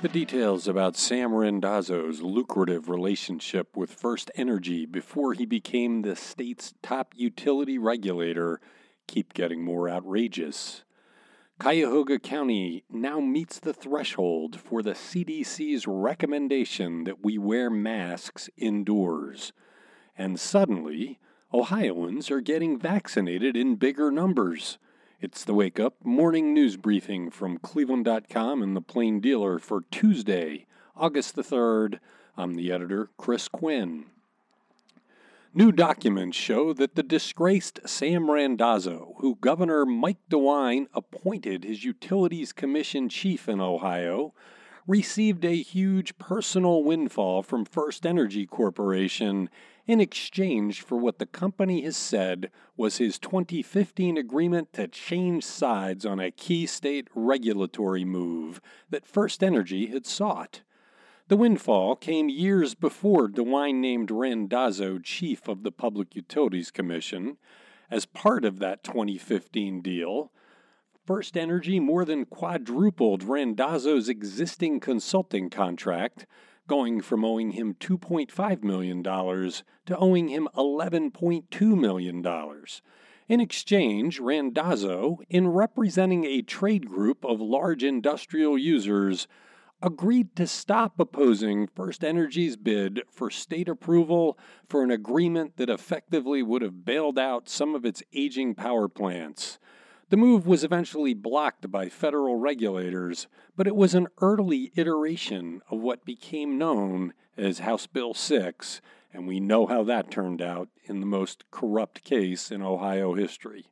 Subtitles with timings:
[0.00, 6.72] The details about Sam Randazzo's lucrative relationship with First Energy before he became the state's
[6.82, 8.60] top utility regulator
[9.08, 10.84] keep getting more outrageous.
[11.58, 19.52] Cuyahoga County now meets the threshold for the CDC's recommendation that we wear masks indoors.
[20.16, 21.18] And suddenly,
[21.52, 24.78] Ohioans are getting vaccinated in bigger numbers.
[25.20, 30.66] It's the Wake Up Morning News Briefing from Cleveland.com and the Plain Dealer for Tuesday,
[30.94, 31.98] August the 3rd.
[32.36, 34.04] I'm the editor, Chris Quinn.
[35.52, 42.52] New documents show that the disgraced Sam Randazzo, who Governor Mike DeWine appointed his Utilities
[42.52, 44.34] Commission chief in Ohio,
[44.88, 49.50] received a huge personal windfall from First Energy Corporation
[49.86, 56.06] in exchange for what the company has said was his 2015 agreement to change sides
[56.06, 60.62] on a key state regulatory move that First Energy had sought.
[61.28, 67.36] The windfall came years before DeWine named Randazzo chief of the Public Utilities Commission.
[67.90, 70.32] As part of that 2015 deal,
[71.08, 76.26] First Energy more than quadrupled Randazzo's existing consulting contract
[76.66, 82.22] going from owing him $2.5 million to owing him $11.2 million.
[83.26, 89.26] In exchange, Randazzo, in representing a trade group of large industrial users,
[89.80, 96.42] agreed to stop opposing First Energy's bid for state approval for an agreement that effectively
[96.42, 99.58] would have bailed out some of its aging power plants.
[100.10, 105.80] The move was eventually blocked by federal regulators, but it was an early iteration of
[105.80, 108.80] what became known as House Bill 6,
[109.12, 113.66] and we know how that turned out in the most corrupt case in Ohio history.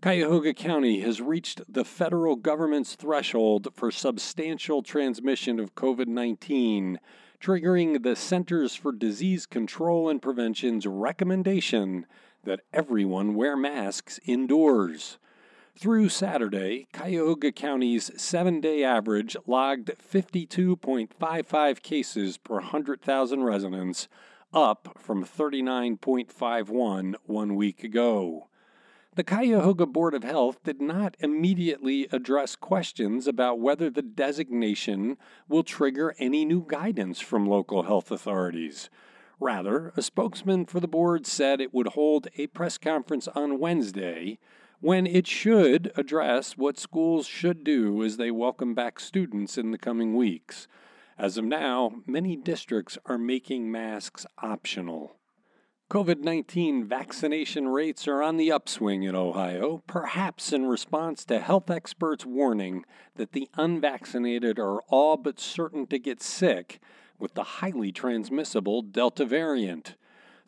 [0.00, 7.00] Cuyahoga County has reached the federal government's threshold for substantial transmission of COVID 19,
[7.40, 12.06] triggering the Centers for Disease Control and Prevention's recommendation
[12.44, 15.18] that everyone wear masks indoors.
[15.78, 24.08] Through Saturday, Cuyahoga County's seven day average logged 52.55 cases per 100,000 residents,
[24.54, 28.48] up from 39.51 one week ago.
[29.16, 35.16] The Cuyahoga Board of Health did not immediately address questions about whether the designation
[35.48, 38.90] will trigger any new guidance from local health authorities.
[39.40, 44.38] Rather, a spokesman for the board said it would hold a press conference on Wednesday
[44.80, 49.78] when it should address what schools should do as they welcome back students in the
[49.78, 50.68] coming weeks.
[51.16, 55.16] As of now, many districts are making masks optional.
[55.88, 61.70] COVID 19 vaccination rates are on the upswing in Ohio, perhaps in response to health
[61.70, 66.80] experts' warning that the unvaccinated are all but certain to get sick
[67.20, 69.94] with the highly transmissible Delta variant.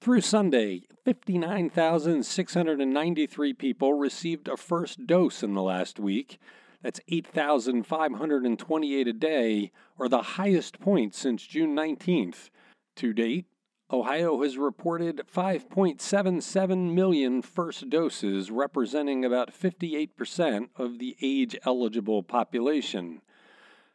[0.01, 6.41] Through Sunday, 59,693 people received a first dose in the last week.
[6.83, 12.51] That's 8,528 a day, or the highest point since June 19th.
[12.97, 13.47] To date,
[13.91, 23.23] Ohio has reported 5.77 million first doses, representing about 58% of the age eligible population.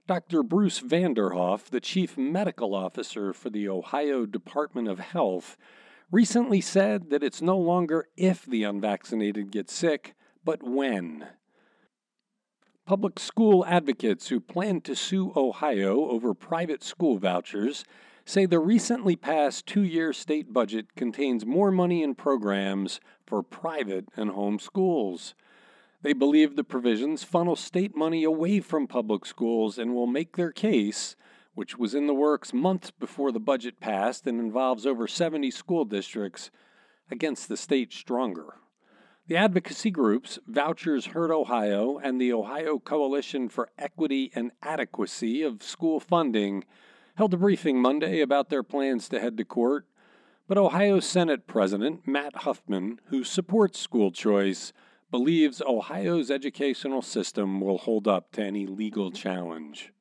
[0.08, 0.42] Dr.
[0.42, 5.58] Bruce Vanderhoff, the Chief Medical Officer for the Ohio Department of Health,
[6.12, 11.28] recently said that it's no longer if the unvaccinated get sick, but when.
[12.88, 17.86] Public school advocates who plan to sue Ohio over private school vouchers
[18.26, 24.08] say the recently passed two year state budget contains more money in programs for private
[24.16, 25.34] and home schools.
[26.02, 30.52] They believe the provisions funnel state money away from public schools and will make their
[30.52, 31.16] case,
[31.56, 35.86] which was in the works months before the budget passed and involves over 70 school
[35.86, 36.52] districts,
[37.10, 38.56] against the state stronger.
[39.28, 45.64] The advocacy groups Vouchers Hurt Ohio and the Ohio Coalition for Equity and Adequacy of
[45.64, 46.66] School Funding
[47.16, 49.86] held a briefing Monday about their plans to head to court.
[50.48, 54.74] But Ohio Senate President Matt Huffman, who supports school choice,
[55.12, 59.94] believes Ohio's educational system will hold up to any legal challenge.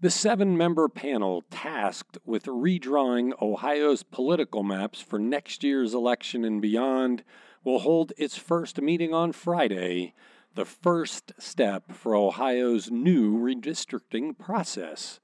[0.00, 6.60] The seven member panel tasked with redrawing Ohio's political maps for next year's election and
[6.60, 7.24] beyond
[7.62, 10.14] will hold its first meeting on Friday,
[10.54, 15.20] the first step for Ohio's new redistricting process.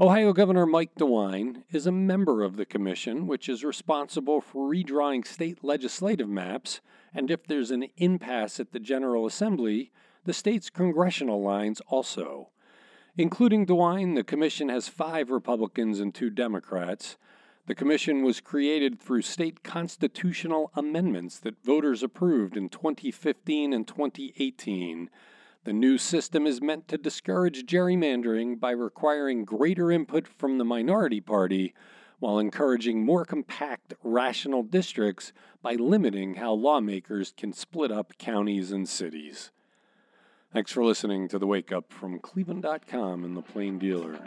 [0.00, 5.24] Ohio Governor Mike DeWine is a member of the commission, which is responsible for redrawing
[5.24, 6.80] state legislative maps,
[7.14, 9.92] and if there's an impasse at the General Assembly,
[10.24, 12.48] the state's congressional lines also.
[13.16, 17.16] Including DeWine, the commission has five Republicans and two Democrats.
[17.66, 25.08] The commission was created through state constitutional amendments that voters approved in 2015 and 2018.
[25.64, 31.22] The new system is meant to discourage gerrymandering by requiring greater input from the minority
[31.22, 31.72] party
[32.18, 35.32] while encouraging more compact, rational districts
[35.62, 39.52] by limiting how lawmakers can split up counties and cities.
[40.52, 44.18] Thanks for listening to the Wake Up from Cleveland.com and the Plain Dealer.